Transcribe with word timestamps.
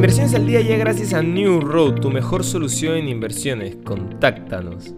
Inversiones 0.00 0.32
al 0.32 0.46
día 0.46 0.62
ya 0.62 0.78
gracias 0.78 1.12
a 1.12 1.20
New 1.20 1.60
Road, 1.60 1.96
tu 1.96 2.08
mejor 2.08 2.42
solución 2.42 2.96
en 2.96 3.06
inversiones. 3.06 3.76
Contáctanos. 3.84 4.94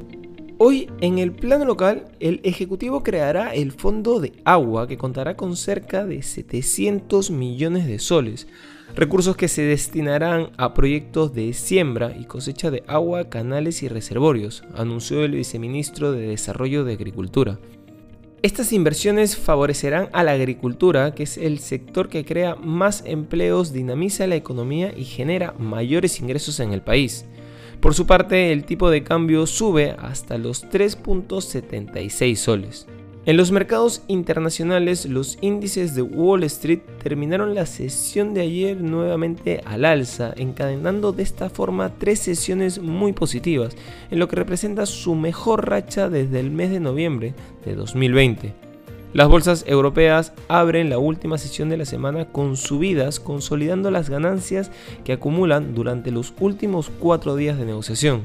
Hoy, 0.59 0.89
en 1.01 1.19
el 1.19 1.33
plano 1.33 1.65
local, 1.65 2.05
el 2.21 2.41
Ejecutivo 2.45 3.03
creará 3.03 3.53
el 3.53 3.73
Fondo 3.73 4.21
de 4.21 4.33
Agua 4.45 4.87
que 4.87 4.99
contará 4.99 5.37
con 5.37 5.57
cerca 5.57 6.07
de 6.07 6.23
700 6.23 7.33
millones 7.33 7.89
de 7.89 7.99
soles, 7.99 8.47
recursos 8.95 9.37
que 9.37 9.49
se 9.49 9.63
destinarán 9.63 10.51
a 10.57 10.73
proyectos 10.73 11.35
de 11.35 11.53
siembra 11.53 12.17
y 12.17 12.27
cosecha 12.27 12.71
de 12.71 12.85
agua, 12.87 13.29
canales 13.29 13.83
y 13.83 13.89
reservorios, 13.89 14.63
anunció 14.77 15.25
el 15.25 15.33
viceministro 15.33 16.13
de 16.13 16.29
Desarrollo 16.29 16.85
de 16.85 16.93
Agricultura. 16.93 17.59
Estas 18.43 18.73
inversiones 18.73 19.37
favorecerán 19.37 20.09
a 20.13 20.25
la 20.25 20.33
agricultura, 20.33 21.15
que 21.15 21.23
es 21.23 21.39
el 21.39 21.61
sector 21.61 22.09
que 22.09 22.25
crea 22.25 22.57
más 22.57 23.05
empleos, 23.07 23.73
dinamiza 23.73 24.27
la 24.27 24.35
economía 24.35 24.93
y 24.97 25.05
genera 25.05 25.55
mayores 25.61 26.19
ingresos 26.19 26.59
en 26.59 26.73
el 26.73 26.83
país. 26.83 27.25
Por 27.79 27.95
su 27.95 28.05
parte, 28.05 28.51
el 28.51 28.65
tipo 28.65 28.91
de 28.91 29.05
cambio 29.05 29.47
sube 29.47 29.95
hasta 29.97 30.39
los 30.39 30.65
3.76 30.65 32.35
soles. 32.35 32.89
En 33.25 33.37
los 33.37 33.53
mercados 33.53 34.03
internacionales, 34.09 35.07
los 35.07 35.39
índices 35.41 35.95
de 35.95 36.03
Wall 36.03 36.43
Street 36.43 36.81
terminaron 37.05 37.55
la 37.55 37.67
sesión 37.67 38.35
de 38.35 38.41
ayer 38.41 38.81
nuevamente 38.81 39.61
al 39.65 39.85
alza, 39.85 40.35
encadenando 40.37 41.13
de 41.13 41.23
esta 41.23 41.49
forma 41.49 41.93
tres 41.99 42.19
sesiones 42.19 42.81
muy 42.81 43.13
positivas, 43.13 43.77
en 44.11 44.19
lo 44.19 44.27
que 44.27 44.35
representa 44.35 44.87
su 44.87 45.15
mejor 45.15 45.69
racha 45.71 46.09
desde 46.09 46.41
el 46.41 46.51
mes 46.51 46.73
de 46.73 46.81
noviembre 46.81 47.33
de 47.65 47.77
2020. 47.77 48.55
Las 49.13 49.29
bolsas 49.29 49.65
europeas 49.69 50.33
abren 50.49 50.91
la 50.91 50.99
última 50.99 51.39
sesión 51.39 51.69
de 51.69 51.77
la 51.77 51.85
semana 51.85 52.25
con 52.25 52.57
subidas, 52.57 53.21
consolidando 53.21 53.93
las 53.93 54.11
ganancias 54.11 54.73
que 55.05 55.13
acumulan 55.13 55.77
durante 55.77 56.11
los 56.11 56.35
últimos 56.41 56.91
cuatro 56.99 57.37
días 57.37 57.57
de 57.57 57.67
negociación. 57.67 58.23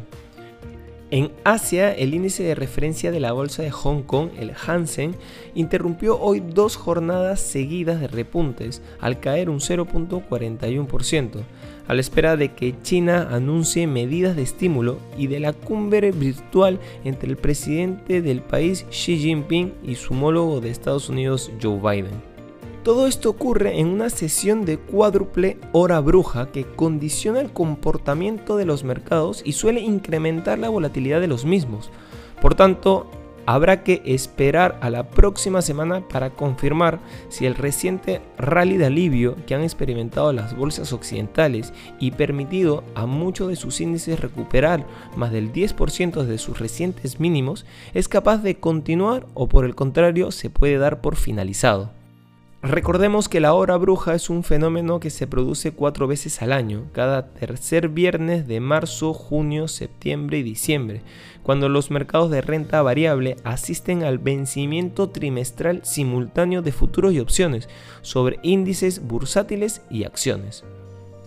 En 1.10 1.32
Asia, 1.46 1.94
el 1.94 2.14
índice 2.14 2.44
de 2.44 2.54
referencia 2.54 3.12
de 3.12 3.22
la 3.22 3.32
bolsa 3.32 3.64
de 3.64 3.72
Hong 3.72 4.02
Kong, 4.02 4.30
el 4.38 4.52
Hansen, 4.52 5.16
interrumpió 5.56 6.20
hoy 6.20 6.42
dos 6.42 6.76
jornadas 6.76 7.40
seguidas 7.40 8.02
de 8.02 8.10
repuntes, 8.10 8.82
al 9.00 9.22
caer 9.22 9.50
un 9.50 9.62
0.41%, 9.62 11.44
a 11.88 11.94
la 11.94 12.02
espera 12.02 12.36
de 12.36 12.54
que 12.54 12.76
China 12.82 13.30
anuncie 13.32 13.88
medidas 13.88 14.36
de 14.36 14.44
estímulo 14.44 15.00
y 15.18 15.28
de 15.28 15.40
la 15.40 15.54
cumbre 15.54 16.12
virtual 16.12 16.78
entre 17.06 17.30
el 17.30 17.38
presidente 17.38 18.22
del 18.22 18.42
país 18.42 18.86
Xi 18.90 19.18
Jinping 19.18 19.76
y 19.84 19.96
su 19.96 20.14
homólogo 20.14 20.60
de 20.60 20.72
Estados 20.72 21.08
Unidos 21.08 21.50
Joe 21.62 21.80
Biden. 21.80 22.37
Todo 22.88 23.06
esto 23.06 23.30
ocurre 23.30 23.82
en 23.82 23.88
una 23.88 24.10
sesión 24.10 24.64
de 24.64 24.78
cuádruple 24.78 25.58
hora 25.74 26.00
bruja 26.00 26.54
que 26.54 26.64
condiciona 26.64 27.42
el 27.42 27.52
comportamiento 27.52 28.56
de 28.56 28.64
los 28.64 28.86
mercados 28.86 29.42
y 29.44 29.52
suele 29.52 29.82
incrementar 29.82 30.58
la 30.58 30.70
volatilidad 30.70 31.20
de 31.20 31.28
los 31.28 31.44
mismos. 31.44 31.90
Por 32.42 32.56
tanto, 32.56 33.12
habrá 33.46 33.84
que 33.84 34.02
esperar 34.06 34.80
a 34.82 34.90
la 34.90 35.10
próxima 35.10 35.62
semana 35.62 36.08
para 36.08 36.30
confirmar 36.30 37.02
si 37.28 37.46
el 37.46 37.56
reciente 37.56 38.22
rally 38.38 38.78
de 38.78 38.86
alivio 38.86 39.36
que 39.46 39.54
han 39.54 39.64
experimentado 39.64 40.32
las 40.32 40.56
bolsas 40.56 40.94
occidentales 40.94 41.74
y 42.00 42.12
permitido 42.12 42.86
a 42.96 43.06
muchos 43.06 43.50
de 43.50 43.58
sus 43.58 43.82
índices 43.82 44.22
recuperar 44.22 44.88
más 45.18 45.34
del 45.34 45.52
10% 45.52 46.24
de 46.24 46.38
sus 46.38 46.58
recientes 46.58 47.20
mínimos 47.20 47.66
es 47.94 48.08
capaz 48.08 48.38
de 48.38 48.56
continuar 48.56 49.26
o 49.34 49.50
por 49.50 49.66
el 49.66 49.76
contrario 49.76 50.32
se 50.32 50.50
puede 50.50 50.78
dar 50.78 51.02
por 51.02 51.18
finalizado. 51.18 51.98
Recordemos 52.64 53.30
que 53.30 53.40
la 53.40 53.54
hora 53.54 53.78
bruja 53.78 54.16
es 54.16 54.32
un 54.32 54.44
fenómeno 54.44 55.00
que 55.00 55.12
se 55.12 55.28
produce 55.28 55.74
cuatro 55.74 56.08
veces 56.08 56.42
al 56.42 56.52
año, 56.52 56.86
cada 56.92 57.28
tercer 57.28 57.88
viernes 57.88 58.48
de 58.48 58.60
marzo, 58.60 59.14
junio, 59.14 59.68
septiembre 59.68 60.40
y 60.40 60.44
diciembre, 60.44 61.04
cuando 61.44 61.70
los 61.70 61.92
mercados 61.92 62.32
de 62.32 62.42
renta 62.42 62.82
variable 62.82 63.36
asisten 63.44 64.04
al 64.04 64.18
vencimiento 64.18 65.12
trimestral 65.12 65.82
simultáneo 65.86 66.64
de 66.64 66.72
futuros 66.72 67.14
y 67.14 67.20
opciones 67.20 67.70
sobre 68.02 68.40
índices 68.42 69.06
bursátiles 69.06 69.84
y 69.92 70.06
acciones. 70.06 70.64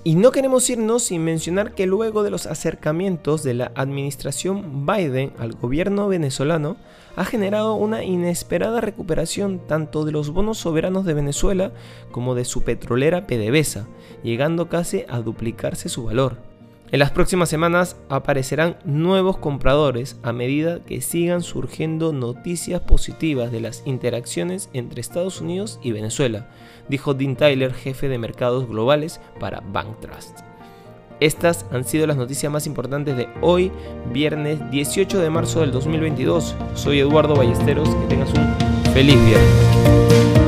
Y 0.02 0.14
no 0.14 0.30
queremos 0.30 0.70
irnos 0.70 1.02
sin 1.02 1.24
mencionar 1.24 1.74
que 1.74 1.86
luego 1.86 2.22
de 2.22 2.30
los 2.30 2.46
acercamientos 2.46 3.42
de 3.42 3.52
la 3.52 3.70
administración 3.74 4.86
Biden 4.86 5.32
al 5.38 5.52
gobierno 5.52 6.08
venezolano, 6.08 6.76
ha 7.16 7.24
generado 7.26 7.74
una 7.74 8.02
inesperada 8.02 8.80
recuperación 8.80 9.60
tanto 9.66 10.06
de 10.06 10.12
los 10.12 10.30
bonos 10.30 10.56
soberanos 10.56 11.04
de 11.04 11.12
Venezuela 11.12 11.72
como 12.12 12.34
de 12.34 12.46
su 12.46 12.62
petrolera 12.62 13.26
PDVSA, 13.26 13.86
llegando 14.22 14.70
casi 14.70 15.04
a 15.06 15.20
duplicarse 15.20 15.90
su 15.90 16.04
valor. 16.04 16.49
En 16.92 16.98
las 16.98 17.12
próximas 17.12 17.48
semanas 17.48 17.96
aparecerán 18.08 18.76
nuevos 18.84 19.38
compradores 19.38 20.16
a 20.24 20.32
medida 20.32 20.80
que 20.80 21.00
sigan 21.00 21.40
surgiendo 21.40 22.12
noticias 22.12 22.80
positivas 22.80 23.52
de 23.52 23.60
las 23.60 23.82
interacciones 23.84 24.68
entre 24.72 25.00
Estados 25.00 25.40
Unidos 25.40 25.78
y 25.84 25.92
Venezuela, 25.92 26.48
dijo 26.88 27.14
Dean 27.14 27.36
Tyler, 27.36 27.72
jefe 27.72 28.08
de 28.08 28.18
mercados 28.18 28.68
globales 28.68 29.20
para 29.38 29.60
Bank 29.60 30.00
Trust. 30.00 30.40
Estas 31.20 31.64
han 31.70 31.84
sido 31.84 32.08
las 32.08 32.16
noticias 32.16 32.50
más 32.50 32.66
importantes 32.66 33.16
de 33.16 33.28
hoy, 33.40 33.70
viernes 34.12 34.58
18 34.72 35.20
de 35.20 35.30
marzo 35.30 35.60
del 35.60 35.70
2022. 35.70 36.56
Soy 36.74 36.98
Eduardo 36.98 37.36
Ballesteros, 37.36 37.88
que 37.88 38.06
tengas 38.08 38.30
un 38.30 38.92
feliz 38.92 39.16
viernes. 39.26 40.39